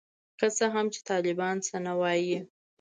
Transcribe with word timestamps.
که 0.39 0.47
څه 0.57 0.65
هم 0.73 0.85
چي 0.93 0.99
طالبان 1.09 1.55
څه 1.67 1.75
نه 1.85 1.93
وايي. 2.01 2.37